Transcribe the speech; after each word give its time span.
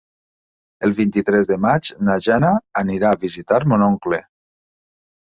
El 0.85 0.93
vint-i-tres 0.99 1.49
de 1.49 1.57
maig 1.65 1.89
na 2.07 2.15
Jana 2.27 2.51
anirà 2.81 3.11
a 3.11 3.19
visitar 3.25 3.59
mon 3.75 3.85
oncle. 3.89 4.19